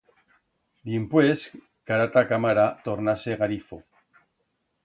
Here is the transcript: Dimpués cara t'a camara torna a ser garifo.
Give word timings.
Dimpués 0.91 1.43
cara 1.91 2.09
t'a 2.15 2.25
camara 2.31 2.65
torna 2.89 3.15
a 3.17 3.23
ser 3.25 3.37
garifo. 3.43 3.83